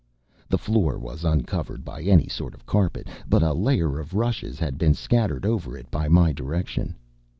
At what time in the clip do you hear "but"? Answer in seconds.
3.29-3.43